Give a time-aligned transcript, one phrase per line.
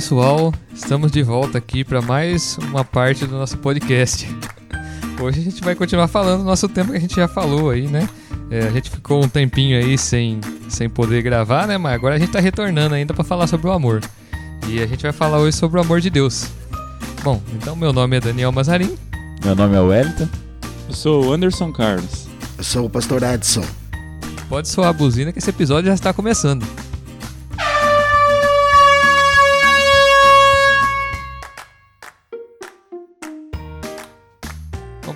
[0.00, 4.26] pessoal, estamos de volta aqui para mais uma parte do nosso podcast.
[5.20, 7.86] Hoje a gente vai continuar falando do nosso tempo que a gente já falou aí,
[7.86, 8.08] né?
[8.50, 10.40] É, a gente ficou um tempinho aí sem,
[10.70, 11.76] sem poder gravar, né?
[11.76, 14.00] Mas agora a gente tá retornando ainda para falar sobre o amor.
[14.66, 16.46] E a gente vai falar hoje sobre o amor de Deus.
[17.22, 18.96] Bom, então meu nome é Daniel Mazarin.
[19.44, 20.30] Meu nome é Wellington.
[20.88, 22.26] Eu sou o Anderson Carlos.
[22.56, 23.66] Eu sou o pastor Edson.
[24.48, 26.66] Pode soar a buzina que esse episódio já está começando.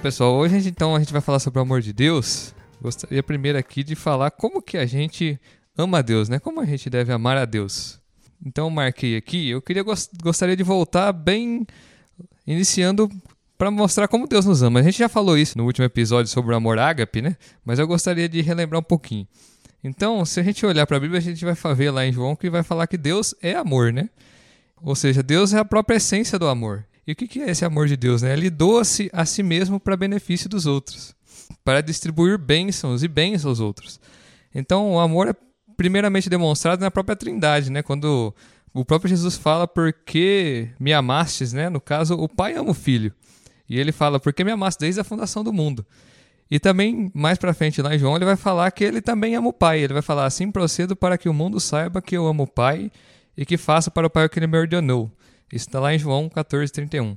[0.04, 2.54] Pessoal, hoje então a gente vai falar sobre o amor de Deus.
[2.78, 5.40] Gostaria primeiro aqui de falar como que a gente
[5.78, 6.38] ama a Deus, né?
[6.38, 7.98] Como a gente deve amar a Deus.
[8.44, 9.48] Então, marquei aqui.
[9.48, 9.82] Eu queria
[10.22, 11.66] gostaria de voltar bem
[12.46, 13.08] iniciando
[13.56, 14.80] para mostrar como Deus nos ama.
[14.80, 17.34] A gente já falou isso no último episódio sobre o amor ágape, né?
[17.64, 19.27] Mas eu gostaria de relembrar um pouquinho.
[19.83, 22.36] Então, se a gente olhar para a Bíblia, a gente vai ver lá em João
[22.36, 24.11] que vai falar que Deus é amor, né?
[24.83, 26.84] Ou seja, Deus é a própria essência do amor.
[27.06, 28.22] E o que é esse amor de Deus?
[28.22, 28.33] Né?
[28.33, 31.14] Ele doa-se a si mesmo para benefício dos outros,
[31.62, 34.00] para distribuir bênçãos e bens aos outros.
[34.55, 35.34] Então, o amor é
[35.77, 37.83] primeiramente demonstrado na própria Trindade, né?
[37.83, 38.34] Quando
[38.72, 41.69] o próprio Jesus fala porque me amastes, né?
[41.69, 43.12] No caso, o Pai ama o Filho.
[43.68, 45.84] E ele fala porque me amaste desde a fundação do mundo.
[46.50, 49.48] E também, mais para frente lá em João, ele vai falar que ele também ama
[49.48, 49.80] o Pai.
[49.80, 52.91] Ele vai falar assim: procedo para que o mundo saiba que eu amo o Pai
[53.36, 55.11] e que faça para o Pai o que ele me ordenou.
[55.53, 57.17] Isso está lá em João 14, 31.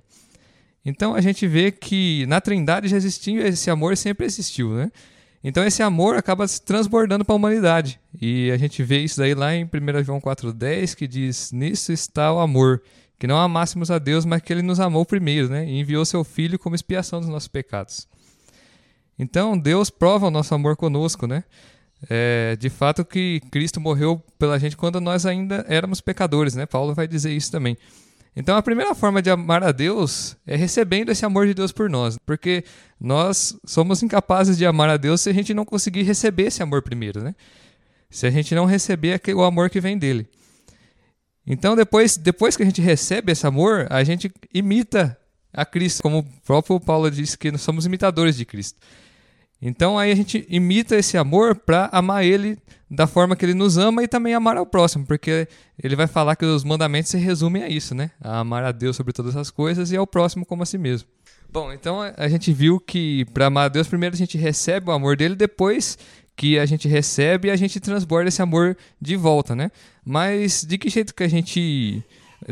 [0.85, 4.91] Então a gente vê que na Trindade já existiu esse amor sempre existiu, né?
[5.43, 7.99] Então esse amor acaba se transbordando para a humanidade.
[8.19, 12.31] E a gente vê isso daí lá em 1 João 4,10, que diz: Nisso está
[12.31, 12.81] o amor,
[13.19, 15.65] que não amássemos a Deus, mas que ele nos amou primeiro, né?
[15.65, 18.07] E enviou seu Filho como expiação dos nossos pecados.
[19.19, 21.43] Então Deus prova o nosso amor conosco, né?
[22.09, 26.65] É, de fato que Cristo morreu pela gente quando nós ainda éramos pecadores, né?
[26.65, 27.77] Paulo vai dizer isso também.
[28.39, 31.89] Então a primeira forma de amar a Deus é recebendo esse amor de Deus por
[31.89, 32.63] nós, porque
[33.01, 36.83] nós somos incapazes de amar a Deus se a gente não conseguir receber esse amor
[36.83, 37.33] primeiro, né?
[38.11, 40.29] Se a gente não receber o amor que vem dele.
[41.47, 45.17] Então depois, depois que a gente recebe esse amor, a gente imita
[45.51, 48.77] a Cristo, como o próprio Paulo disse que nós somos imitadores de Cristo.
[49.61, 52.57] Então aí a gente imita esse amor para amar ele
[52.89, 55.47] da forma que ele nos ama e também amar ao próximo, porque
[55.81, 58.11] ele vai falar que os mandamentos se resumem a isso, né?
[58.21, 61.07] A amar a Deus sobre todas as coisas e ao próximo como a si mesmo.
[61.49, 64.93] Bom, então a gente viu que para amar a Deus, primeiro a gente recebe o
[64.93, 65.97] amor dele, depois
[66.35, 69.71] que a gente recebe, a gente transborda esse amor de volta, né?
[70.05, 72.03] Mas de que jeito que a gente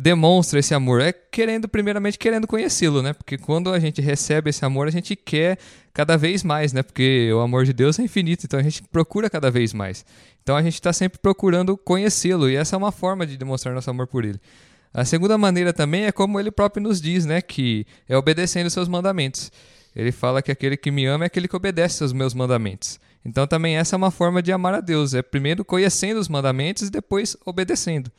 [0.02, 1.02] demonstra esse amor?
[1.02, 3.14] É querendo, primeiramente, querendo conhecê-lo, né?
[3.14, 5.58] Porque quando a gente recebe esse amor, a gente quer
[5.94, 6.82] cada vez mais, né?
[6.82, 10.06] Porque o amor de Deus é infinito, então a gente procura cada vez mais.
[10.42, 13.90] Então a gente está sempre procurando conhecê-lo, e essa é uma forma de demonstrar nosso
[13.90, 14.40] amor por ele.
[14.94, 17.42] A segunda maneira também é como ele próprio nos diz, né?
[17.42, 19.52] Que é obedecendo os seus mandamentos.
[19.96, 23.00] Ele fala que aquele que me ama é aquele que obedece aos meus mandamentos.
[23.24, 25.14] Então também essa é uma forma de amar a Deus.
[25.14, 28.12] É primeiro conhecendo os mandamentos e depois obedecendo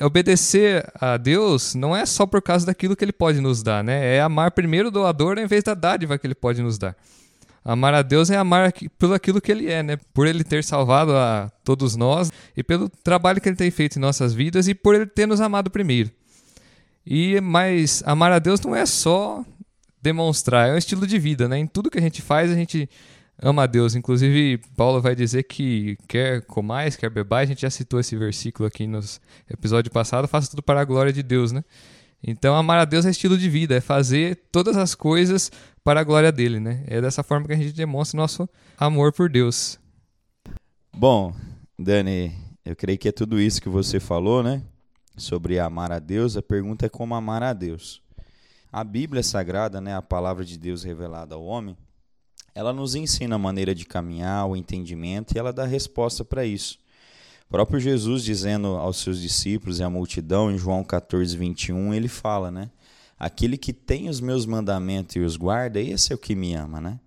[0.00, 4.16] obedecer a Deus não é só por causa daquilo que ele pode nos dar, né?
[4.16, 6.96] É amar primeiro o doador em vez da dádiva que ele pode nos dar.
[7.64, 9.98] Amar a Deus é amar pelo aquilo que ele é, né?
[10.14, 14.00] Por ele ter salvado a todos nós e pelo trabalho que ele tem feito em
[14.00, 16.10] nossas vidas e por ele ter nos amado primeiro.
[17.04, 19.44] E mas amar a Deus não é só
[20.00, 21.58] demonstrar, é um estilo de vida, né?
[21.58, 22.88] Em tudo que a gente faz, a gente
[23.40, 23.94] ama a Deus.
[23.94, 27.48] Inclusive, Paulo vai dizer que quer comais, quer bebais.
[27.48, 29.00] A gente já citou esse versículo aqui no
[29.50, 30.28] episódio passado.
[30.28, 31.64] Faça tudo para a glória de Deus, né?
[32.22, 35.50] Então, amar a Deus é estilo de vida, é fazer todas as coisas
[35.84, 36.82] para a glória dele, né?
[36.86, 39.78] É dessa forma que a gente demonstra nosso amor por Deus.
[40.96, 41.34] Bom,
[41.78, 42.32] Dani,
[42.64, 44.62] eu creio que é tudo isso que você falou, né?
[45.16, 46.36] Sobre amar a Deus.
[46.36, 48.02] A pergunta é como amar a Deus.
[48.72, 51.76] A Bíblia Sagrada, né, a palavra de Deus revelada ao homem,
[52.56, 56.78] ela nos ensina a maneira de caminhar, o entendimento, e ela dá resposta para isso.
[57.46, 62.08] O próprio Jesus dizendo aos seus discípulos e à multidão, em João 14, 21, ele
[62.08, 62.70] fala, né?
[63.18, 66.80] Aquele que tem os meus mandamentos e os guarda, esse é o que me ama,
[66.80, 66.98] né?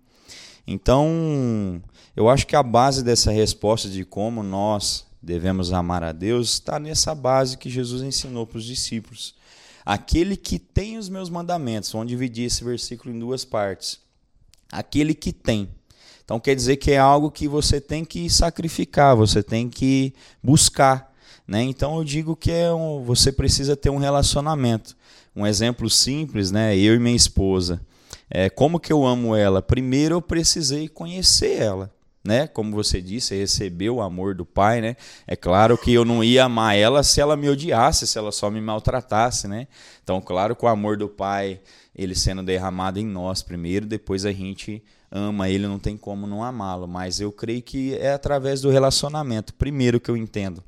[0.64, 1.82] Então,
[2.14, 6.78] eu acho que a base dessa resposta de como nós devemos amar a Deus está
[6.78, 9.34] nessa base que Jesus ensinou para os discípulos.
[9.84, 14.08] Aquele que tem os meus mandamentos, vamos dividir esse versículo em duas partes
[14.70, 15.68] aquele que tem.
[16.24, 21.12] Então quer dizer que é algo que você tem que sacrificar, você tem que buscar.
[21.46, 21.62] Né?
[21.62, 24.96] Então eu digo que é um, você precisa ter um relacionamento.
[25.34, 26.76] Um exemplo simples, né?
[26.76, 27.80] eu e minha esposa.
[28.30, 29.60] É, como que eu amo ela?
[29.60, 31.92] Primeiro eu precisei conhecer ela.
[32.24, 32.46] né?
[32.46, 34.96] Como você disse, recebeu o amor do pai, né?
[35.26, 38.50] É claro que eu não ia amar ela se ela me odiasse, se ela só
[38.50, 39.66] me maltratasse, né?
[40.02, 41.60] Então, claro que o amor do pai,
[41.94, 46.42] ele sendo derramado em nós primeiro, depois a gente ama ele, não tem como não
[46.42, 50.62] amá-lo, mas eu creio que é através do relacionamento, primeiro que eu entendo,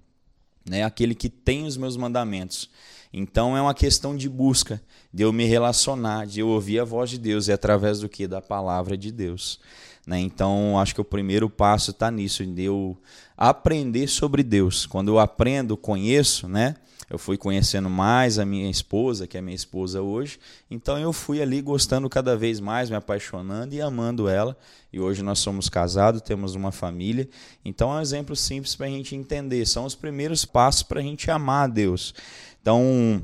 [0.68, 0.82] né?
[0.82, 2.68] Aquele que tem os meus mandamentos.
[3.12, 4.82] Então é uma questão de busca,
[5.12, 8.26] de eu me relacionar, de eu ouvir a voz de Deus, e através do que?
[8.26, 9.60] Da palavra de Deus.
[10.06, 10.18] Né?
[10.18, 12.96] Então, acho que o primeiro passo está nisso, de eu
[13.36, 14.86] aprender sobre Deus.
[14.86, 16.74] Quando eu aprendo, conheço, né?
[17.12, 20.40] Eu fui conhecendo mais a minha esposa, que é minha esposa hoje.
[20.70, 24.56] Então eu fui ali gostando cada vez mais, me apaixonando e amando ela.
[24.90, 27.28] E hoje nós somos casados, temos uma família.
[27.62, 29.66] Então é um exemplo simples para a gente entender.
[29.66, 32.14] São os primeiros passos para a gente amar a Deus.
[32.62, 33.20] Então,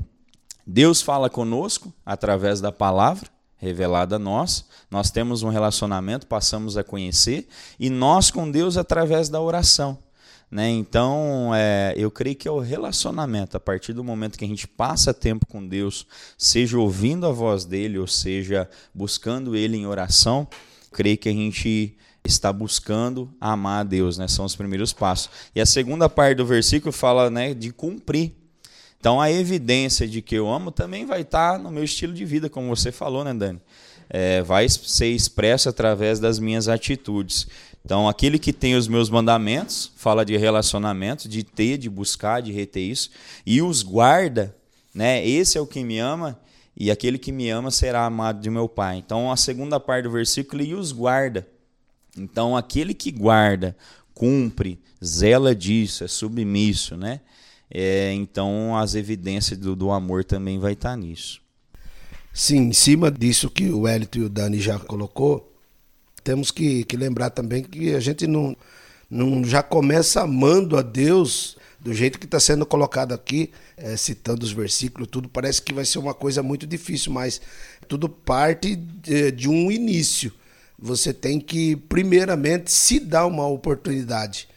[0.67, 3.27] Deus fala conosco através da palavra
[3.57, 4.65] revelada a nós.
[4.91, 7.47] Nós temos um relacionamento, passamos a conhecer,
[7.79, 9.97] e nós com Deus através da oração.
[10.51, 10.69] Né?
[10.71, 14.67] Então, é, eu creio que é o relacionamento, a partir do momento que a gente
[14.67, 16.07] passa tempo com Deus,
[16.37, 20.47] seja ouvindo a voz dele, ou seja, buscando ele em oração,
[20.91, 24.27] creio que a gente está buscando amar a Deus, né?
[24.27, 25.29] São os primeiros passos.
[25.55, 28.33] E a segunda parte do versículo fala, né, de cumprir.
[28.99, 32.49] Então a evidência de que eu amo também vai estar no meu estilo de vida,
[32.49, 33.61] como você falou, né, Dani?
[34.09, 37.47] É, vai ser expresso através das minhas atitudes.
[37.83, 42.51] Então, aquele que tem os meus mandamentos, fala de relacionamento, de ter, de buscar, de
[42.51, 43.09] reter isso,
[43.45, 44.55] e os guarda,
[44.93, 45.25] né?
[45.25, 46.39] Esse é o que me ama,
[46.75, 48.97] e aquele que me ama será amado de meu Pai.
[48.97, 51.47] Então, a segunda parte do versículo, e os guarda.
[52.17, 53.75] Então, aquele que guarda,
[54.13, 57.21] cumpre, zela disso, é submisso, né?
[57.71, 61.41] É, então, as evidências do, do amor também vai estar nisso.
[62.33, 65.48] Sim, em cima disso que o Hélito e o Dani já colocou,
[66.29, 68.55] temos que, que lembrar também que a gente não,
[69.09, 74.45] não já começa amando a Deus do jeito que está sendo colocado aqui, é, citando
[74.45, 77.41] os versículos, tudo parece que vai ser uma coisa muito difícil, mas
[77.87, 80.31] tudo parte de, de um início.
[80.77, 84.47] Você tem que, primeiramente, se dar uma oportunidade.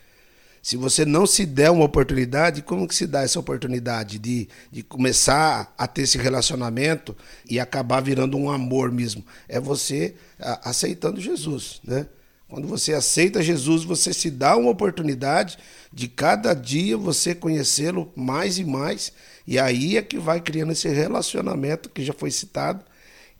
[0.62, 4.84] Se você não se der uma oportunidade, como que se dá essa oportunidade de, de
[4.84, 7.16] começar a ter esse relacionamento
[7.50, 9.24] e acabar virando um amor mesmo?
[9.48, 12.06] É você aceitando Jesus, né?
[12.48, 15.58] Quando você aceita Jesus, você se dá uma oportunidade
[15.92, 19.10] de cada dia você conhecê-lo mais e mais,
[19.46, 22.84] e aí é que vai criando esse relacionamento que já foi citado,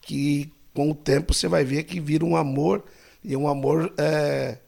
[0.01, 2.83] que com o tempo você vai ver que vira um amor,
[3.23, 4.59] e um amor é,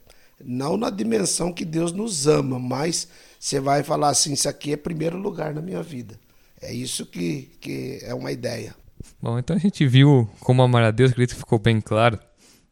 [0.43, 3.09] não na dimensão que Deus nos ama, mas
[3.39, 6.19] você vai falar assim: isso aqui é primeiro lugar na minha vida.
[6.61, 8.75] É isso que, que é uma ideia.
[9.21, 12.19] Bom, então a gente viu como amar a Deus, acredito que ficou bem claro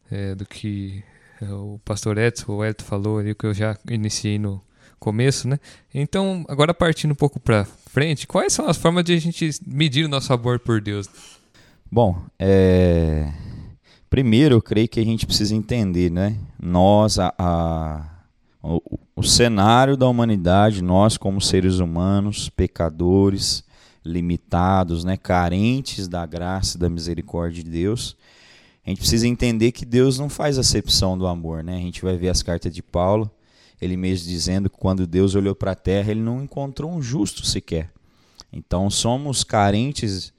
[0.09, 1.03] é, do que
[1.41, 4.61] é, o pastor Edson, o Elton falou ali, que eu já iniciei no
[4.99, 5.59] começo, né?
[5.93, 10.05] Então, agora partindo um pouco para frente, quais são as formas de a gente medir
[10.05, 11.09] o nosso amor por Deus?
[11.91, 13.31] Bom, é
[14.13, 16.37] Primeiro, eu creio que a gente precisa entender, né?
[16.61, 18.05] Nós, a, a
[18.61, 18.79] o,
[19.15, 23.63] o, cenário da humanidade, nós como seres humanos, pecadores,
[24.05, 25.17] limitados, né?
[25.17, 28.15] carentes da graça e da misericórdia de Deus,
[28.85, 31.75] a gente precisa entender que Deus não faz acepção do amor, né?
[31.75, 33.31] A gente vai ver as cartas de Paulo,
[33.81, 37.43] ele mesmo dizendo que quando Deus olhou para a terra, ele não encontrou um justo
[37.43, 37.89] sequer.
[38.51, 40.31] Então somos carentes,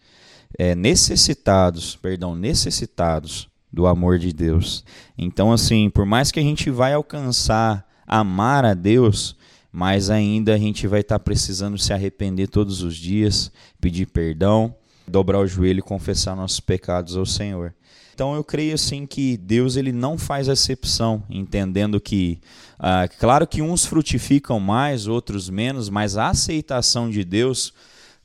[0.56, 4.84] é, necessitados, perdão, necessitados do amor de Deus.
[5.18, 9.36] Então, assim, por mais que a gente vai alcançar amar a Deus,
[9.72, 13.50] mais ainda a gente vai estar tá precisando se arrepender todos os dias,
[13.80, 14.74] pedir perdão,
[15.06, 17.74] dobrar o joelho e confessar nossos pecados ao Senhor.
[18.14, 22.38] Então eu creio assim que Deus ele não faz exceção, entendendo que,
[22.78, 27.74] ah, claro que uns frutificam mais, outros menos, mas a aceitação de Deus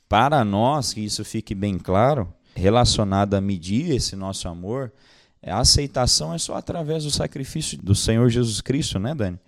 [0.08, 4.92] para nós, que isso fique bem claro, relacionada a medir esse nosso amor,
[5.42, 9.38] a aceitação é só através do sacrifício do Senhor Jesus Cristo, né, Dani?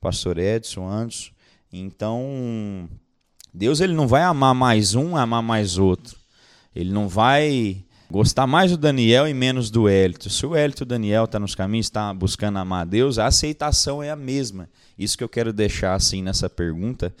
[0.00, 1.30] Pastor Edson, Anderson.
[1.72, 2.88] Então,
[3.52, 6.16] Deus ele não vai amar mais um, amar mais outro.
[6.74, 10.28] Ele não vai gostar mais do Daniel e menos do Hélito.
[10.28, 13.18] Se o Hélito e o Daniel estão tá nos caminhos, está buscando amar a Deus,
[13.18, 14.68] a aceitação é a mesma.
[14.98, 17.14] Isso que eu quero deixar assim nessa pergunta.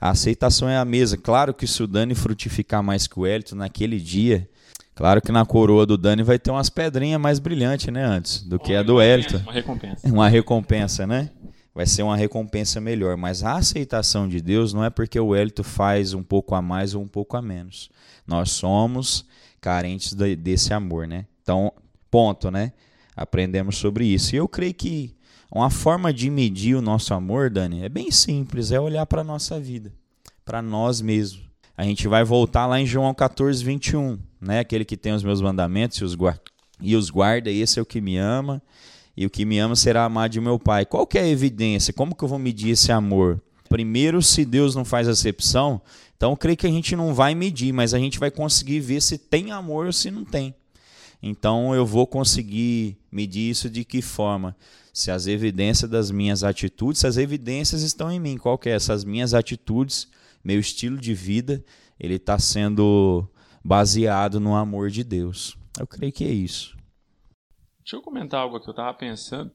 [0.00, 1.16] A aceitação é a mesma.
[1.16, 4.48] Claro que se o Dani frutificar mais que o Hélito naquele dia,
[4.94, 8.58] Claro que na coroa do Dani vai ter umas pedrinhas mais brilhantes, né, antes, do
[8.58, 9.38] que a do Elton.
[9.38, 10.08] Uma recompensa.
[10.08, 11.30] Uma recompensa, né?
[11.74, 13.16] Vai ser uma recompensa melhor.
[13.16, 16.94] Mas a aceitação de Deus não é porque o Elton faz um pouco a mais
[16.94, 17.90] ou um pouco a menos.
[18.26, 19.24] Nós somos
[19.60, 21.24] carentes desse amor, né?
[21.42, 21.72] Então,
[22.10, 22.72] ponto, né?
[23.16, 24.34] Aprendemos sobre isso.
[24.34, 25.14] E eu creio que
[25.54, 29.24] Uma forma de medir o nosso amor, Dani, é bem simples, é olhar para a
[29.24, 29.92] nossa vida,
[30.46, 31.42] para nós mesmos.
[31.76, 34.58] A gente vai voltar lá em João 14, 21, né?
[34.58, 36.42] Aquele que tem os meus mandamentos e os, guarda,
[36.80, 38.60] e os guarda, esse é o que me ama,
[39.16, 40.84] e o que me ama será amado de meu Pai.
[40.84, 41.92] Qual que é a evidência?
[41.92, 43.40] Como que eu vou medir esse amor?
[43.68, 45.80] Primeiro, se Deus não faz acepção,
[46.16, 49.16] então creio que a gente não vai medir, mas a gente vai conseguir ver se
[49.16, 50.54] tem amor ou se não tem.
[51.22, 54.56] Então eu vou conseguir medir isso de que forma?
[54.92, 58.72] Se as evidências das minhas atitudes, se as evidências estão em mim, qual que é?
[58.72, 60.08] Essas minhas atitudes,
[60.44, 61.64] meu estilo de vida,
[61.98, 63.26] ele está sendo
[63.64, 65.56] baseado no amor de Deus.
[65.78, 66.76] Eu creio que é isso.
[67.78, 69.50] Deixa eu comentar algo que eu estava pensando.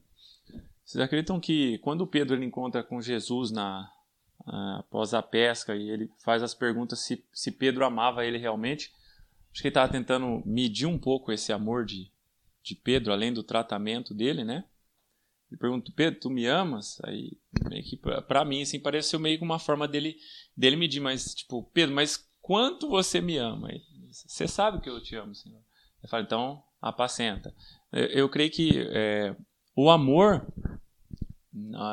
[0.84, 3.90] Vocês acreditam que quando Pedro ele encontra com Jesus na
[4.46, 8.92] uh, após a pesca e ele faz as perguntas se, se Pedro amava ele realmente,
[9.52, 12.10] acho que ele estava tentando medir um pouco esse amor de,
[12.62, 14.64] de Pedro, além do tratamento dele, né?
[15.50, 16.98] Ele pergunta, Pedro, tu me amas?
[17.04, 17.38] Aí,
[17.68, 20.16] meio que pra mim, assim, pareceu meio que uma forma dele,
[20.54, 23.70] dele medir, mas, tipo, Pedro, mas quanto você me ama?
[24.12, 25.60] Você sabe que eu te amo, Senhor.
[26.00, 27.54] Ele fala, então, apacenta.
[27.92, 29.34] Eu, eu creio que é,
[29.76, 30.46] o amor,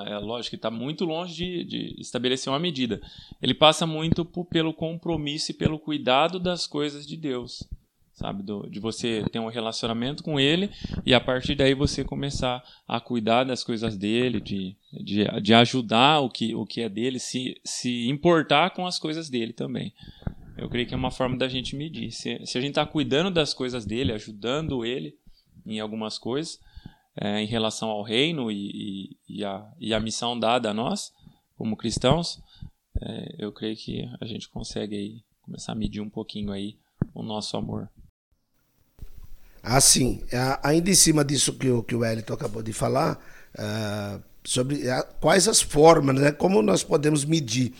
[0.07, 3.01] é lógico que está muito longe de, de, estabelecer uma medida.
[3.41, 7.67] Ele passa muito por, pelo compromisso e pelo cuidado das coisas de Deus
[8.15, 8.41] sabe?
[8.41, 10.72] Do, de você ter um relacionamento com ele
[11.05, 16.22] e a partir daí você começar a cuidar das coisas dele, de, de, de ajudar
[16.22, 19.93] o que, o que é dele, se, se importar com as coisas dele também.
[20.57, 22.12] Eu creio que é uma forma da gente medir.
[22.12, 25.17] Se, se a gente está cuidando das coisas dele, ajudando ele
[25.65, 26.59] em algumas coisas,
[27.19, 31.12] é, em relação ao reino e, e, e, a, e a missão dada a nós,
[31.57, 32.39] como cristãos,
[33.01, 36.77] é, eu creio que a gente consegue aí começar a medir um pouquinho aí
[37.13, 37.89] o nosso amor.
[39.62, 40.21] Assim,
[40.62, 43.19] ainda em cima disso que o, que o Wellington acabou de falar,
[43.55, 47.74] uh, sobre uh, quais as formas, né, como nós podemos medir.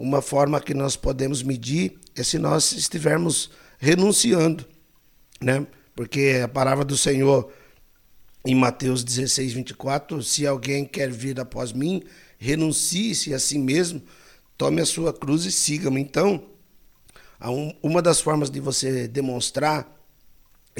[0.00, 3.50] Uma forma que nós podemos medir é se nós estivermos
[3.80, 4.64] renunciando,
[5.40, 5.66] né?
[5.92, 7.52] Porque a palavra do Senhor
[8.46, 12.04] em Mateus 16, 24, se alguém quer vir após mim,
[12.38, 14.00] renuncie-se a si mesmo,
[14.56, 16.00] tome a sua cruz e siga-me.
[16.00, 16.44] Então,
[17.82, 19.97] uma das formas de você demonstrar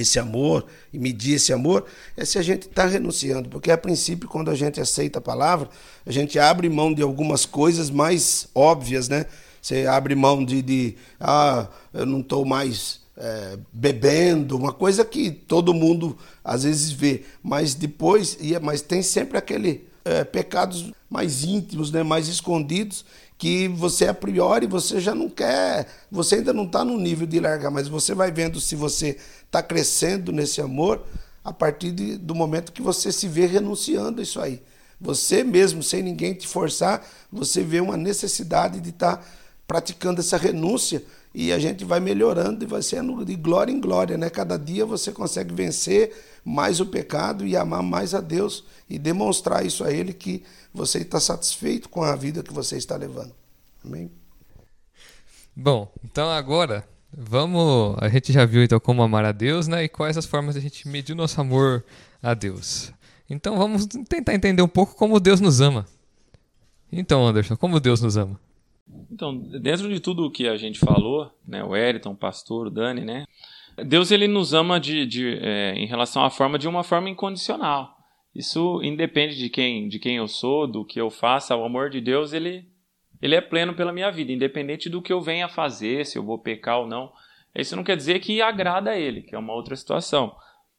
[0.00, 1.84] esse amor e medir esse amor
[2.16, 5.68] é se a gente está renunciando, porque a princípio, quando a gente aceita a palavra,
[6.06, 9.26] a gente abre mão de algumas coisas mais óbvias, né?
[9.60, 15.30] Você abre mão de, de ah, eu não estou mais é, bebendo, uma coisa que
[15.30, 21.90] todo mundo às vezes vê, mas depois, mas tem sempre aquele é, pecados mais íntimos,
[21.90, 23.04] né, mais escondidos,
[23.38, 27.38] que você a priori você já não quer, você ainda não está no nível de
[27.38, 29.16] largar, mas você vai vendo se você
[29.47, 31.07] está crescendo nesse amor
[31.45, 34.61] a partir de, do momento que você se vê renunciando a isso aí.
[35.00, 39.25] Você mesmo, sem ninguém te forçar, você vê uma necessidade de estar tá
[39.66, 41.02] praticando essa renúncia
[41.40, 44.28] e a gente vai melhorando e vai sendo de glória em glória, né?
[44.28, 46.12] Cada dia você consegue vencer
[46.45, 50.42] mais o pecado e amar mais a Deus e demonstrar isso a Ele que
[50.75, 53.33] você está satisfeito com a vida que você está levando.
[53.85, 54.11] Amém?
[55.54, 56.85] Bom, então agora
[57.16, 57.97] vamos.
[58.00, 59.85] A gente já viu então como amar a Deus, né?
[59.85, 61.85] E quais as formas a gente medir o nosso amor
[62.21, 62.92] a Deus.
[63.30, 65.87] Então vamos tentar entender um pouco como Deus nos ama.
[66.90, 68.40] Então, Anderson, como Deus nos ama?
[69.11, 72.71] Então, dentro de tudo o que a gente falou, né, o Eriton, o pastor, o
[72.71, 73.25] Dani, né,
[73.87, 77.97] Deus ele nos ama de, de é, em relação à forma de uma forma incondicional.
[78.35, 81.57] Isso independe de quem, de quem eu sou, do que eu faça.
[81.57, 82.66] O amor de Deus ele,
[83.21, 86.38] ele é pleno pela minha vida, independente do que eu venha fazer, se eu vou
[86.38, 87.12] pecar ou não.
[87.54, 90.35] Isso não quer dizer que agrada a Ele, que é uma outra situação.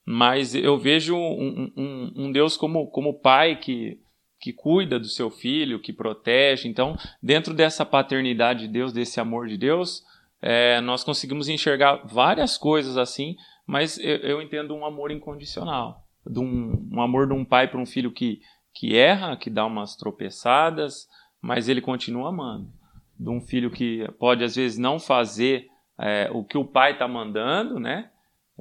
[0.05, 3.99] Mas eu vejo um, um, um Deus como, como pai que,
[4.39, 6.67] que cuida do seu filho, que protege.
[6.67, 10.03] Então, dentro dessa paternidade de Deus, desse amor de Deus,
[10.41, 13.35] é, nós conseguimos enxergar várias coisas assim,
[13.67, 16.05] mas eu, eu entendo um amor incondicional.
[16.25, 18.41] De um, um amor de um pai para um filho que,
[18.73, 21.07] que erra, que dá umas tropeçadas,
[21.41, 22.71] mas ele continua amando.
[23.19, 25.67] De um filho que pode às vezes não fazer
[25.99, 28.09] é, o que o pai está mandando, né?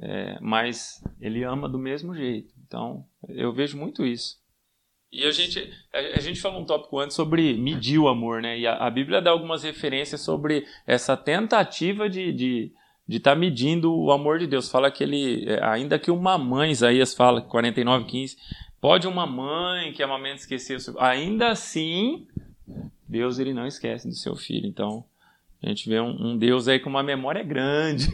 [0.01, 2.53] É, mas ele ama do mesmo jeito.
[2.65, 4.38] Então, eu vejo muito isso.
[5.11, 8.59] E a gente, a, gente falou um tópico antes sobre medir o amor, né?
[8.59, 12.71] E a, a Bíblia dá algumas referências sobre essa tentativa de de
[13.09, 14.69] de estar tá medindo o amor de Deus.
[14.69, 18.37] Fala que ele, é, ainda que uma mãe, Isaías fala, 49, 15,
[18.79, 20.77] pode uma mãe que amamenta esquecer.
[20.99, 22.27] Ainda assim,
[23.07, 24.67] Deus ele não esquece do seu filho.
[24.67, 25.03] Então,
[25.63, 28.09] a gente vê um, um Deus aí com uma memória grande.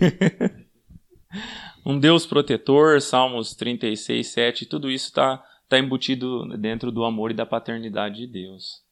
[1.85, 7.33] um Deus protetor, Salmos 36, 7, tudo isso está tá embutido dentro do amor e
[7.33, 8.83] da paternidade de Deus.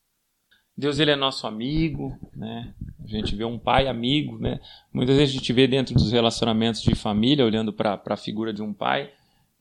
[0.75, 2.74] Deus ele é nosso amigo, né?
[3.03, 4.60] A gente vê um pai amigo, né?
[4.92, 8.63] Muitas vezes a gente vê dentro dos relacionamentos de família, olhando para a figura de
[8.63, 9.12] um pai,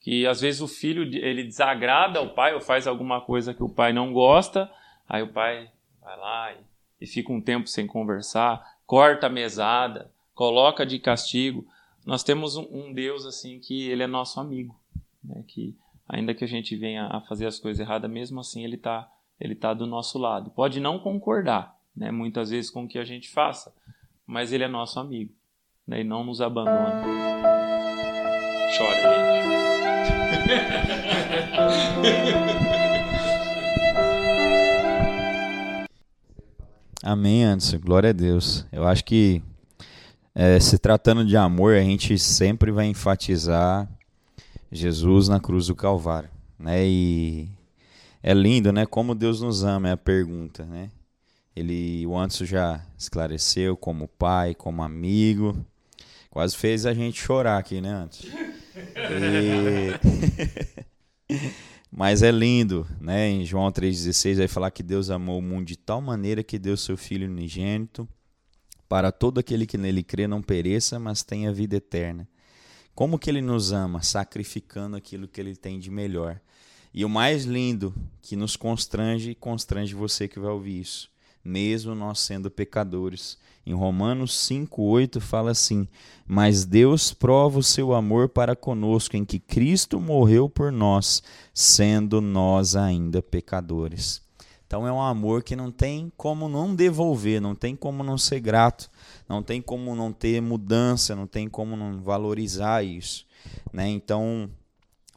[0.01, 3.69] que às vezes o filho ele desagrada o pai ou faz alguma coisa que o
[3.69, 4.71] pai não gosta,
[5.07, 5.69] aí o pai
[6.01, 11.67] vai lá e, e fica um tempo sem conversar, corta a mesada, coloca de castigo.
[12.07, 14.75] Nós temos um, um Deus assim que ele é nosso amigo,
[15.23, 15.45] né?
[15.47, 15.77] Que
[16.13, 19.55] ainda que a gente venha a fazer as coisas erradas, mesmo assim ele está ele
[19.55, 20.51] tá do nosso lado.
[20.51, 23.75] Pode não concordar, né, muitas vezes com o que a gente faça,
[24.25, 25.33] mas ele é nosso amigo
[25.89, 27.03] né, e não nos abandona.
[28.77, 29.43] Chora, gente.
[37.03, 37.81] Amém, Anderson.
[37.81, 38.65] Glória a Deus.
[38.71, 39.43] Eu acho que
[40.35, 43.89] é, se tratando de amor, a gente sempre vai enfatizar
[44.73, 46.83] Jesus na cruz do Calvário, né?
[46.87, 47.47] E
[48.23, 48.87] é lindo, né?
[48.87, 50.91] Como Deus nos ama é a pergunta, né?
[51.55, 55.63] Ele, o Anderson já esclareceu como pai, como amigo,
[56.31, 58.29] quase fez a gente chorar aqui, né, Anderson?
[61.29, 61.53] E...
[61.95, 63.29] Mas é lindo, né?
[63.29, 66.75] Em João 3,16 vai falar que Deus amou o mundo de tal maneira que deu
[66.75, 68.09] seu Filho unigênito
[68.89, 72.27] para todo aquele que nele crê não pereça, mas tenha vida eterna.
[72.95, 74.03] Como que ele nos ama?
[74.03, 76.41] Sacrificando aquilo que ele tem de melhor.
[76.93, 81.11] E o mais lindo, que nos constrange e constrange você que vai ouvir isso,
[81.43, 83.39] mesmo nós sendo pecadores.
[83.65, 85.89] Em Romanos 5,8 fala assim:
[86.27, 91.23] Mas Deus prova o seu amor para conosco, em que Cristo morreu por nós,
[91.55, 94.21] sendo nós ainda pecadores.
[94.73, 98.41] Então é um amor que não tem como não devolver, não tem como não ser
[98.41, 98.91] grato
[99.29, 103.27] não tem como não ter mudança, não tem como não valorizar isso,
[103.73, 103.89] né?
[103.89, 104.51] Então,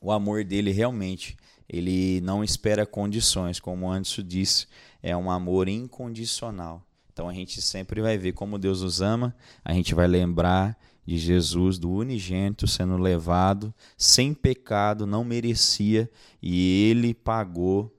[0.01, 1.35] o amor dele realmente,
[1.67, 4.67] ele não espera condições, como antes disse,
[5.01, 6.81] é um amor incondicional.
[7.11, 11.17] Então a gente sempre vai ver como Deus nos ama, a gente vai lembrar de
[11.17, 16.09] Jesus, do unigênito sendo levado sem pecado, não merecia,
[16.41, 17.93] e ele pagou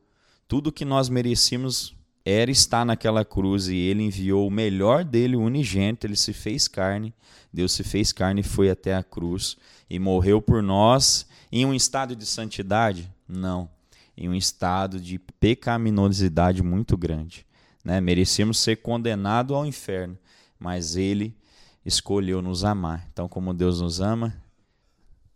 [0.48, 5.42] tudo que nós merecíamos era estar naquela cruz e ele enviou o melhor dele, o
[5.42, 7.14] unigênito, ele se fez carne,
[7.52, 9.56] Deus se fez carne e foi até a cruz
[9.88, 13.10] e morreu por nós em um estado de santidade?
[13.28, 13.68] Não,
[14.16, 17.46] em um estado de pecaminosidade muito grande.
[17.84, 18.00] Né?
[18.00, 20.18] Merecíamos ser condenados ao inferno,
[20.58, 21.36] mas ele
[21.84, 23.06] escolheu nos amar.
[23.12, 24.34] Então, como Deus nos ama,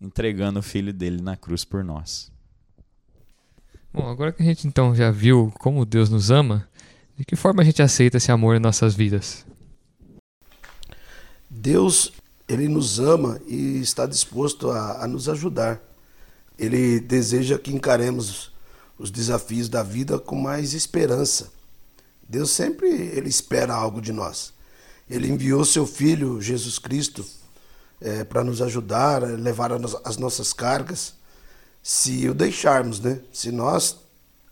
[0.01, 2.33] entregando o filho dele na cruz por nós.
[3.93, 6.69] Bom, agora que a gente então já viu como Deus nos ama,
[7.17, 9.45] de que forma a gente aceita esse amor em nossas vidas?
[11.49, 12.13] Deus,
[12.49, 15.81] ele nos ama e está disposto a, a nos ajudar.
[16.57, 18.53] Ele deseja que encaremos
[18.97, 21.51] os desafios da vida com mais esperança.
[22.29, 24.53] Deus sempre ele espera algo de nós.
[25.09, 27.27] Ele enviou seu Filho Jesus Cristo
[28.01, 29.73] é, para nos ajudar, levar
[30.05, 31.15] as nossas cargas,
[31.83, 33.21] se o deixarmos, né?
[33.33, 33.97] Se nós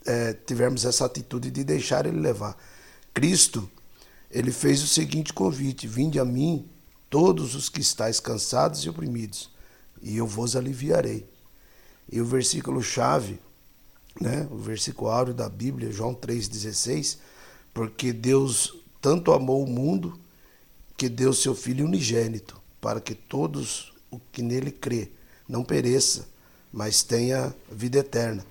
[0.07, 2.57] é, tivermos essa atitude de deixar ele levar.
[3.12, 3.69] Cristo,
[4.31, 6.69] ele fez o seguinte convite: Vinde a mim,
[7.11, 9.51] todos os que estáis cansados e oprimidos,
[10.01, 11.29] e eu vos aliviarei.
[12.11, 13.38] E o versículo chave,
[14.21, 17.19] né, o versículo áureo da Bíblia, João 3,16,
[17.75, 20.19] porque Deus tanto amou o mundo
[20.97, 25.11] que deu seu Filho unigênito, para que todos o que nele crê
[25.47, 26.27] não pereça,
[26.79, 28.47] mas tenha vida eterna.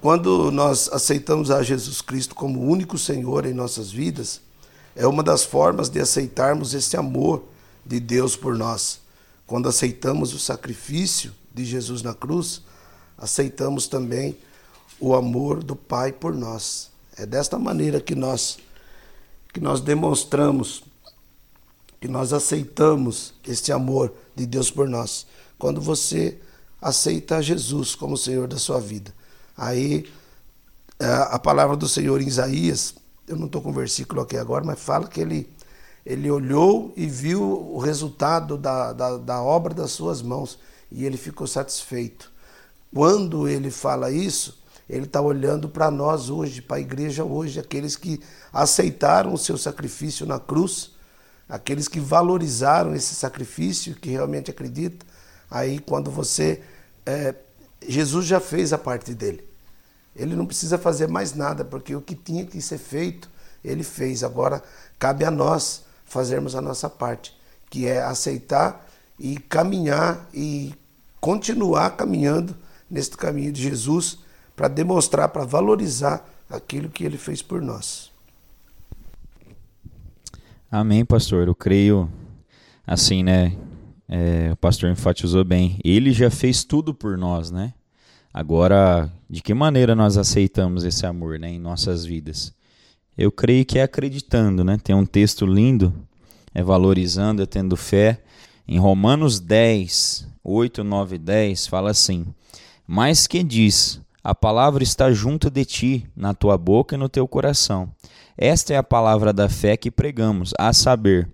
[0.00, 4.40] Quando nós aceitamos a Jesus Cristo como único Senhor em nossas vidas,
[4.94, 7.42] é uma das formas de aceitarmos esse amor
[7.84, 9.00] de Deus por nós.
[9.48, 12.62] Quando aceitamos o sacrifício de Jesus na cruz,
[13.18, 14.38] aceitamos também
[15.00, 16.88] o amor do Pai por nós.
[17.16, 18.58] É desta maneira que nós
[19.52, 20.84] que nós demonstramos
[22.00, 25.26] que nós aceitamos esse amor de Deus por nós.
[25.58, 26.38] Quando você
[26.80, 29.12] aceita Jesus como Senhor da sua vida.
[29.56, 30.08] Aí
[30.98, 32.94] é, a palavra do Senhor em Isaías,
[33.26, 35.48] eu não estou com o versículo aqui agora, mas fala que ele,
[36.04, 40.58] ele olhou e viu o resultado da, da, da obra das suas mãos
[40.90, 42.30] e ele ficou satisfeito.
[42.92, 47.94] Quando ele fala isso, ele está olhando para nós hoje, para a igreja hoje, aqueles
[47.94, 48.20] que
[48.52, 50.90] aceitaram o seu sacrifício na cruz,
[51.48, 55.08] aqueles que valorizaram esse sacrifício, que realmente acreditam.
[55.50, 56.62] Aí, quando você.
[57.04, 57.34] É,
[57.86, 59.42] Jesus já fez a parte dele.
[60.14, 63.30] Ele não precisa fazer mais nada, porque o que tinha que ser feito,
[63.64, 64.22] ele fez.
[64.22, 64.62] Agora
[64.98, 67.34] cabe a nós fazermos a nossa parte,
[67.70, 68.86] que é aceitar
[69.18, 70.74] e caminhar e
[71.20, 72.56] continuar caminhando
[72.90, 74.18] neste caminho de Jesus
[74.56, 78.10] para demonstrar, para valorizar aquilo que ele fez por nós.
[80.70, 81.46] Amém, pastor.
[81.46, 82.10] Eu creio
[82.86, 83.56] assim, né?
[84.12, 85.78] É, o pastor enfatizou bem.
[85.84, 87.72] Ele já fez tudo por nós, né?
[88.34, 92.52] Agora, de que maneira nós aceitamos esse amor né, em nossas vidas?
[93.16, 94.80] Eu creio que é acreditando, né?
[94.82, 95.94] Tem um texto lindo,
[96.52, 98.20] é valorizando, é tendo fé.
[98.66, 102.26] Em Romanos 10, 8, 9 e 10, fala assim:
[102.84, 107.28] Mas que diz: A palavra está junto de ti, na tua boca e no teu
[107.28, 107.92] coração.
[108.36, 111.28] Esta é a palavra da fé que pregamos, a saber,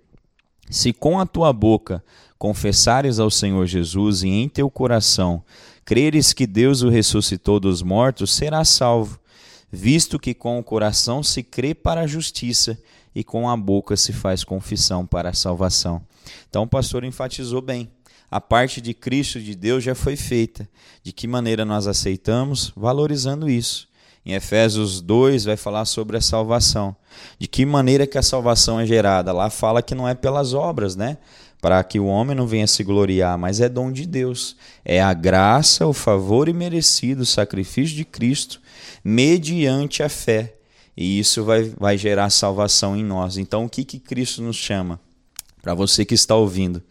[0.69, 2.03] se com a tua boca
[2.39, 5.43] confessares ao Senhor Jesus e em teu coração
[5.85, 9.21] creres que Deus o ressuscitou dos mortos, serás salvo,
[9.71, 12.77] visto que com o coração se crê para a justiça
[13.15, 16.03] e com a boca se faz confissão para a salvação.
[16.51, 17.89] Então o pastor enfatizou bem.
[18.29, 20.69] A parte de Cristo, de Deus, já foi feita.
[21.03, 22.73] De que maneira nós aceitamos?
[22.77, 23.89] Valorizando isso.
[24.27, 26.97] Em Efésios 2 vai falar sobre a salvação.
[27.39, 29.33] De que maneira que a salvação é gerada?
[29.33, 31.17] Lá fala que não é pelas obras, né?
[31.61, 34.57] para que o homem não venha se gloriar, mas é dom de Deus.
[34.85, 38.61] É a graça, o favor imerecido, o sacrifício de Cristo,
[39.03, 40.55] mediante a fé.
[40.97, 43.37] E isso vai, vai gerar salvação em nós.
[43.37, 45.01] Então, o que, que Cristo nos chama?
[45.61, 46.83] Para você que está ouvindo,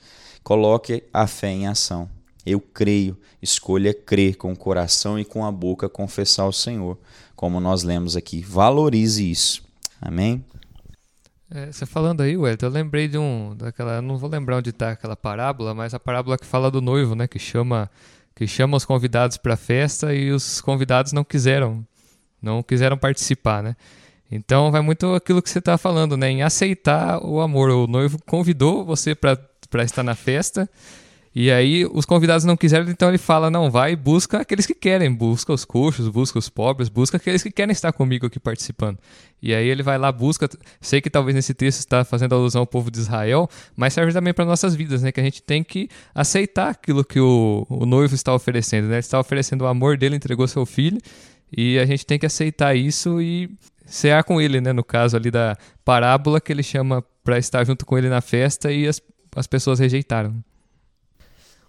[0.43, 2.10] coloque a fé em ação.
[2.45, 6.98] Eu creio, escolha crer com o coração e com a boca confessar o Senhor,
[7.36, 8.41] como nós lemos aqui.
[8.41, 9.63] Valorize isso.
[10.02, 10.43] Amém?
[11.54, 13.56] É, você falando aí, Wellington, eu lembrei de um.
[13.56, 14.02] daquela.
[14.02, 17.28] Não vou lembrar onde está aquela parábola, mas a parábola que fala do noivo, né?
[17.28, 17.89] Que chama,
[18.36, 21.86] que chama os convidados para a festa e os convidados não quiseram.
[22.41, 23.76] Não quiseram participar, né?
[24.32, 26.30] Então vai muito aquilo que você está falando, né?
[26.30, 27.69] Em aceitar o amor.
[27.69, 29.38] O noivo convidou você para
[29.84, 30.69] estar na festa
[31.36, 34.74] e aí os convidados não quiseram, então ele fala: não, vai e busca aqueles que
[34.74, 38.98] querem, busca os coxos, busca os pobres, busca aqueles que querem estar comigo aqui participando.
[39.41, 40.48] E aí ele vai lá, busca.
[40.80, 44.34] Sei que talvez nesse texto está fazendo alusão ao povo de Israel, mas serve também
[44.34, 45.12] para nossas vidas, né?
[45.12, 48.93] Que a gente tem que aceitar aquilo que o, o noivo está oferecendo, né?
[48.93, 51.02] Ele está oferecendo o amor dele, entregou seu filho,
[51.52, 53.50] e a gente tem que aceitar isso e
[53.86, 54.71] cear com ele, né?
[54.71, 58.71] No caso ali da parábola que ele chama para estar junto com ele na festa
[58.71, 59.02] e as,
[59.36, 60.41] as pessoas rejeitaram.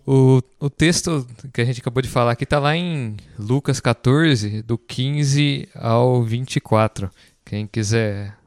[0.06, 4.62] O, o texto que a gente acabou de falar aqui está lá em Lucas 14,
[4.62, 7.10] do 15 ao 24.
[7.44, 8.38] Quem quiser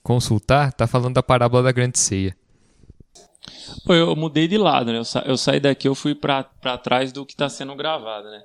[0.00, 2.36] consultar, está falando da parábola da grande ceia.
[3.84, 4.98] Pô, eu mudei de lado, né?
[4.98, 6.44] Eu, sa eu saí daqui, eu fui para
[6.82, 8.44] trás do que está sendo gravado, né?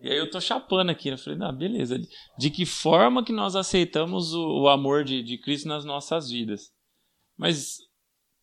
[0.00, 1.16] E aí eu tô chapando aqui, né?
[1.16, 1.98] Eu falei, não, beleza.
[2.38, 6.70] De que forma que nós aceitamos o, o amor de, de Cristo nas nossas vidas?
[7.36, 7.78] Mas,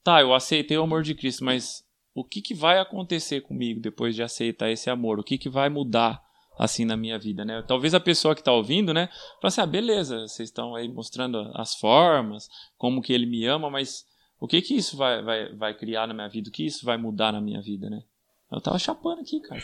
[0.04, 4.15] tá, eu aceitei o amor de Cristo, mas o que, que vai acontecer comigo depois
[4.15, 5.19] de aceitar esse amor?
[5.19, 6.21] O que, que vai mudar
[6.58, 7.63] assim na minha vida, né?
[7.67, 9.08] Talvez a pessoa que está ouvindo, né,
[9.41, 13.69] fale assim, ah, beleza, vocês estão aí mostrando as formas, como que ele me ama,
[13.69, 14.06] mas
[14.39, 16.50] o que que isso vai, vai, vai criar na minha vida?
[16.50, 18.04] O que isso vai mudar na minha vida, né?
[18.52, 19.62] Eu tava chapando aqui, cara.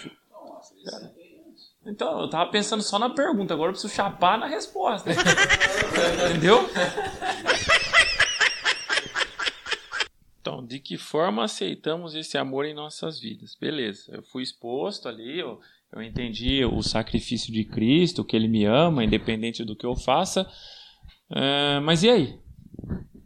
[0.89, 1.13] cara.
[1.85, 5.09] Então, eu tava pensando só na pergunta, agora eu preciso chapar na resposta.
[6.31, 6.59] Entendeu?
[10.47, 13.53] Então, de que forma aceitamos esse amor em nossas vidas?
[13.59, 15.59] Beleza, eu fui exposto ali, eu,
[15.91, 20.49] eu entendi o sacrifício de Cristo, que Ele me ama, independente do que eu faça.
[21.29, 22.39] Uh, mas e aí?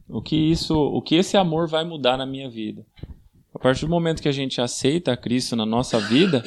[0.09, 2.83] O que isso, o que esse amor vai mudar na minha vida?
[3.53, 6.43] A partir do momento que a gente aceita Cristo na nossa vida,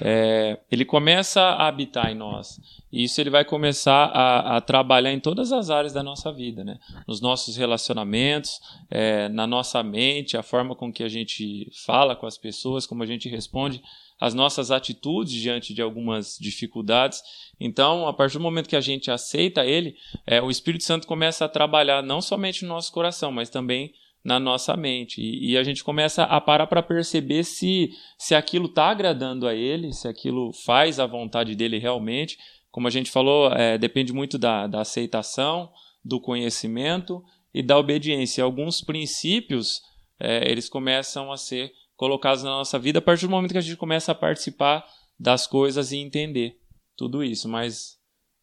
[0.00, 2.60] é, ele começa a habitar em nós.
[2.92, 6.64] E isso ele vai começar a, a, trabalhar em todas as áreas da nossa vida,
[6.64, 6.78] né?
[7.06, 8.60] Nos nossos relacionamentos,
[8.90, 13.02] é, na nossa mente, a forma com que a gente fala com as pessoas, como
[13.02, 13.80] a gente responde,
[14.20, 17.22] as nossas atitudes diante de algumas dificuldades.
[17.58, 21.44] Então, a partir do momento que a gente aceita Ele, é, o Espírito Santo começa
[21.44, 25.20] a trabalhar não somente no nosso coração, mas também na nossa mente.
[25.20, 29.54] E, e a gente começa a parar para perceber se, se aquilo está agradando a
[29.54, 32.36] ele, se aquilo faz a vontade dele realmente.
[32.70, 35.70] Como a gente falou, é, depende muito da, da aceitação,
[36.04, 38.44] do conhecimento e da obediência.
[38.44, 39.80] Alguns princípios
[40.18, 43.62] é, eles começam a ser colocados na nossa vida a partir do momento que a
[43.62, 44.86] gente começa a participar
[45.18, 46.56] das coisas e entender
[46.96, 47.48] tudo isso.
[47.48, 47.98] Mas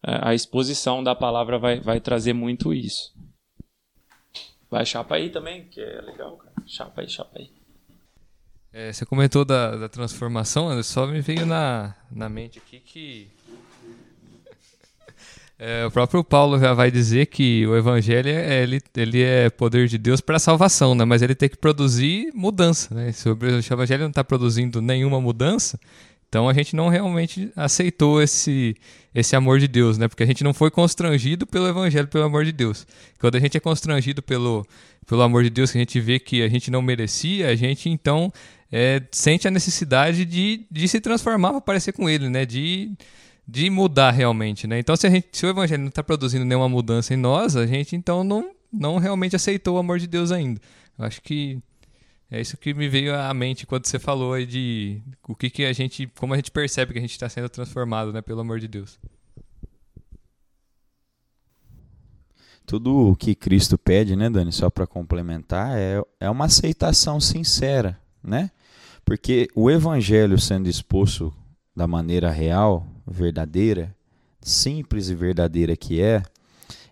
[0.05, 3.16] é, a exposição da palavra vai, vai trazer muito isso.
[4.69, 6.53] Vai chapa aí também, que é legal, cara.
[6.65, 7.49] Chapa aí, chapa aí.
[8.73, 13.27] É, você comentou da, da transformação, só me veio na, na mente aqui que
[15.57, 19.87] é, o próprio Paulo já vai dizer que o evangelho é, ele, ele é poder
[19.87, 21.05] de Deus para salvação, né?
[21.05, 22.93] mas ele tem que produzir mudança.
[22.93, 23.11] Né?
[23.13, 23.37] Se o
[23.71, 25.79] evangelho não está produzindo nenhuma mudança,
[26.29, 28.75] então a gente não realmente aceitou esse,
[29.15, 30.07] esse amor de Deus, né?
[30.07, 32.85] Porque a gente não foi constrangido pelo evangelho, pelo amor de Deus.
[33.19, 34.65] Quando a gente é constrangido pelo,
[35.05, 37.89] pelo amor de Deus, que a gente vê que a gente não merecia, a gente
[37.89, 38.31] então
[38.69, 42.45] é, sente a necessidade de, de se transformar para parecer com Ele, né?
[42.45, 42.91] De,
[43.47, 44.79] de mudar realmente, né?
[44.79, 47.65] Então se, a gente, se o evangelho não está produzindo nenhuma mudança em nós, a
[47.65, 50.59] gente então não, não realmente aceitou o amor de Deus ainda.
[50.99, 51.57] Eu acho que
[52.29, 55.63] é isso que me veio à mente quando você falou aí de o que, que
[55.65, 58.59] a gente, como a gente percebe que a gente está sendo transformado, né, pelo amor
[58.59, 58.99] de Deus.
[62.65, 67.97] Tudo o que Cristo pede, né, Dani, só para complementar, é, é uma aceitação sincera,
[68.21, 68.51] né?
[69.05, 71.33] Porque o evangelho sendo exposto
[71.73, 73.95] da maneira real, verdadeira,
[74.41, 76.21] simples e verdadeira que é,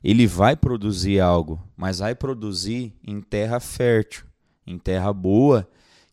[0.01, 4.25] ele vai produzir algo, mas vai produzir em terra fértil
[4.65, 5.67] em terra boa,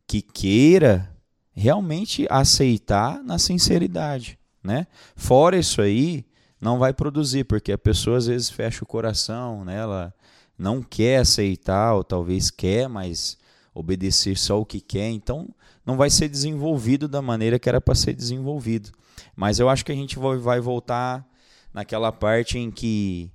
[0.06, 1.10] que queira
[1.54, 4.86] realmente aceitar na sinceridade, né?
[5.14, 6.24] Fora isso aí,
[6.60, 9.78] não vai produzir, porque a pessoa às vezes fecha o coração, né?
[9.78, 10.14] Ela
[10.58, 13.36] não quer aceitar, ou talvez quer, mas
[13.74, 15.48] obedecer só o que quer, então
[15.84, 18.90] não vai ser desenvolvido da maneira que era para ser desenvolvido.
[19.34, 21.26] Mas eu acho que a gente vai voltar
[21.72, 23.30] naquela parte em que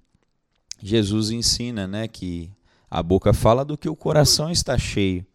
[0.82, 2.52] Jesus ensina, né, que
[2.90, 5.26] a boca fala do que o coração está cheio.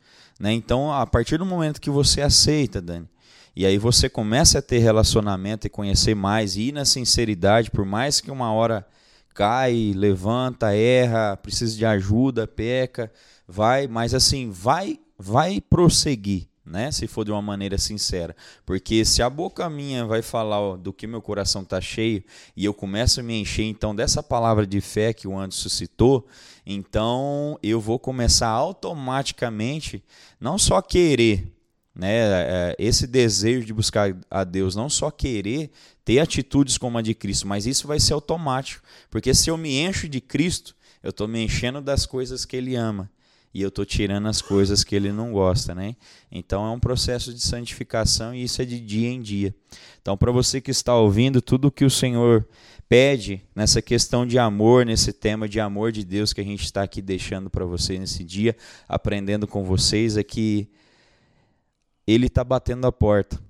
[0.41, 0.53] Né?
[0.53, 3.09] Então, a partir do momento que você aceita, Dani,
[3.55, 7.85] e aí você começa a ter relacionamento e conhecer mais, e ir na sinceridade, por
[7.85, 8.87] mais que uma hora
[9.35, 13.13] cai, levanta, erra, precisa de ajuda, peca,
[13.47, 16.91] vai, mas assim, vai, vai prosseguir né?
[16.93, 18.37] Se for de uma maneira sincera.
[18.65, 22.23] Porque se a boca minha vai falar do que meu coração está cheio
[22.57, 26.27] e eu começo a me encher então dessa palavra de fé que o Anderson citou,
[26.65, 30.03] então eu vou começar automaticamente
[30.41, 31.53] não só querer,
[31.95, 35.71] né, é, esse desejo de buscar a Deus, não só querer
[36.05, 39.79] ter atitudes como a de Cristo, mas isso vai ser automático, porque se eu me
[39.79, 43.11] encho de Cristo, eu estou me enchendo das coisas que Ele ama
[43.55, 45.95] e eu estou tirando as coisas que ele não gosta, né?
[46.31, 49.55] Então é um processo de santificação e isso é de dia em dia.
[50.01, 52.47] Então, para você que está ouvindo, tudo que o Senhor
[52.89, 56.83] pede nessa questão de amor, nesse tema de amor de Deus que a gente está
[56.83, 58.57] aqui deixando para você nesse dia,
[58.89, 60.69] aprendendo com vocês, é que
[62.07, 63.41] Ele está batendo a porta.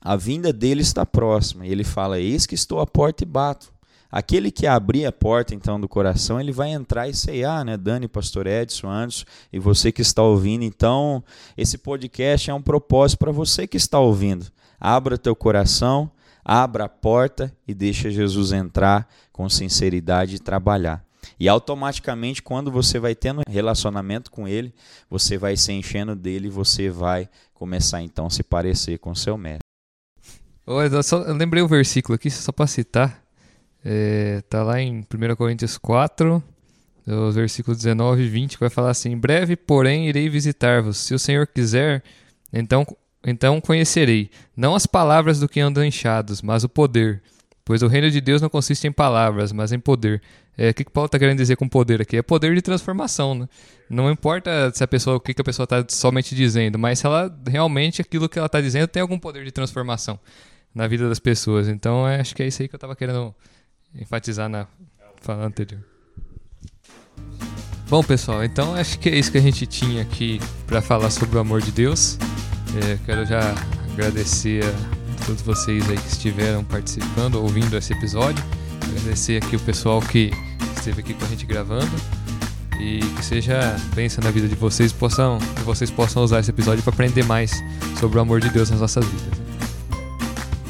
[0.00, 1.66] A vinda dele está próxima.
[1.66, 3.72] E ele fala: Eis que estou à porta e bato.
[4.10, 7.76] Aquele que abrir a porta então do coração, ele vai entrar e ceiar, né?
[7.76, 10.64] Dani, Pastor Edson, Anderson e você que está ouvindo.
[10.64, 11.22] Então,
[11.56, 14.46] esse podcast é um propósito para você que está ouvindo.
[14.80, 16.10] Abra teu coração,
[16.42, 21.04] abra a porta e deixa Jesus entrar com sinceridade e trabalhar.
[21.38, 24.74] E automaticamente, quando você vai tendo relacionamento com ele,
[25.10, 29.36] você vai se enchendo dele e você vai começar então a se parecer com seu
[29.36, 29.60] mestre.
[30.66, 33.27] Eu, só, eu lembrei o versículo aqui, só para citar.
[33.84, 36.42] É, tá lá em 1 Coríntios 4,
[37.06, 40.98] os versículos 19 e 20, que vai falar assim: Breve, porém, irei visitar-vos.
[40.98, 42.02] Se o Senhor quiser,
[42.52, 42.86] então,
[43.24, 47.22] então conhecerei, não as palavras do que andam inchados, mas o poder.
[47.64, 50.22] Pois o reino de Deus não consiste em palavras, mas em poder.
[50.56, 52.16] É, o que, que Paulo está querendo dizer com poder aqui?
[52.16, 53.34] É poder de transformação.
[53.34, 53.48] Né?
[53.88, 57.06] Não importa se a pessoa, o que, que a pessoa está somente dizendo, mas se
[57.06, 60.18] ela realmente aquilo que ela está dizendo tem algum poder de transformação
[60.74, 61.68] na vida das pessoas.
[61.68, 63.34] Então, é, acho que é isso aí que eu estava querendo
[63.94, 64.66] enfatizar na
[65.20, 65.82] fala anterior.
[67.88, 71.36] Bom, pessoal, então acho que é isso que a gente tinha aqui para falar sobre
[71.36, 72.18] o amor de Deus.
[72.76, 73.40] É, quero já
[73.92, 78.44] agradecer a todos vocês aí que estiveram participando, ouvindo esse episódio.
[78.82, 80.30] Agradecer aqui o pessoal que
[80.76, 81.90] esteve aqui com a gente gravando
[82.78, 86.82] e que seja bênção na vida de vocês, possam, que vocês possam usar esse episódio
[86.82, 87.52] para aprender mais
[87.98, 89.38] sobre o amor de Deus nas nossas vidas.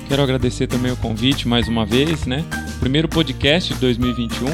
[0.08, 2.44] Quero agradecer também o convite mais uma vez, né?
[2.80, 4.46] Primeiro podcast de 2021.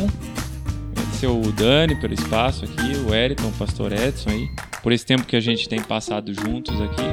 [0.92, 4.48] Agradecer o Dani pelo espaço aqui, o Eriton, o pastor Edson aí,
[4.82, 7.10] por esse tempo que a gente tem passado juntos aqui.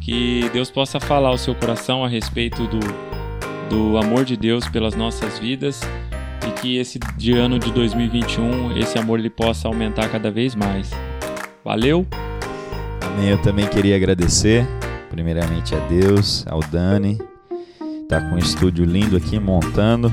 [0.00, 2.80] Que Deus possa falar ao seu coração a respeito do,
[3.68, 5.82] do amor de Deus pelas nossas vidas
[6.46, 10.90] e que esse de ano de 2021 esse amor ele possa aumentar cada vez mais.
[11.62, 12.06] Valeu!
[13.02, 13.28] Amém.
[13.28, 14.66] Eu também queria agradecer,
[15.10, 17.18] primeiramente a Deus, ao Dani,
[18.08, 20.10] tá com um estúdio lindo aqui montando.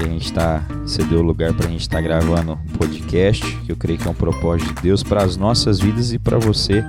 [0.00, 3.44] E a gente tá cedeu o lugar para a gente estar tá gravando um podcast,
[3.64, 6.38] que eu creio que é um propósito de Deus para as nossas vidas e para
[6.38, 6.84] você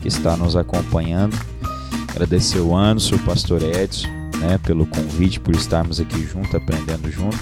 [0.00, 1.36] que está nos acompanhando.
[2.10, 4.08] Agradecer o Anderson, o pastor Edson,
[4.40, 7.38] né, pelo convite, por estarmos aqui juntos, aprendendo junto.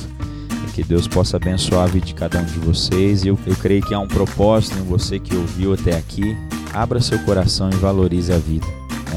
[0.66, 3.24] E que Deus possa abençoar a vida de cada um de vocês.
[3.24, 6.36] Eu, eu creio que há um propósito em você que ouviu até aqui.
[6.74, 8.66] Abra seu coração e valorize a vida.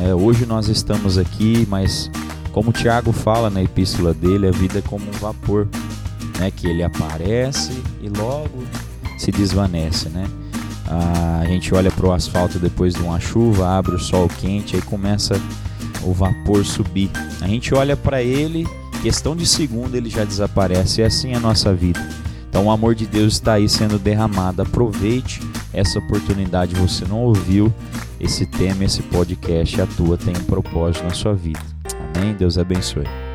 [0.03, 2.09] É, hoje nós estamos aqui, mas
[2.51, 5.67] como Tiago fala na epístola dele, a vida é como um vapor,
[6.39, 6.51] né?
[6.51, 8.63] Que ele aparece e logo
[9.17, 10.27] se desvanece, né?
[11.41, 14.81] a gente olha para o asfalto depois de uma chuva, abre o sol quente, aí
[14.81, 15.39] começa
[16.03, 17.09] o vapor subir.
[17.39, 18.67] A gente olha para ele,
[19.01, 21.01] questão de segundo ele já desaparece.
[21.01, 21.99] E assim é a nossa vida.
[22.49, 24.61] Então o amor de Deus está aí sendo derramado.
[24.61, 25.39] Aproveite
[25.73, 26.75] essa oportunidade.
[26.75, 27.73] Você não ouviu
[28.19, 31.70] esse tema, esse podcast, a tua tem um propósito na sua vida.
[32.15, 32.33] Amém?
[32.33, 33.30] Deus abençoe.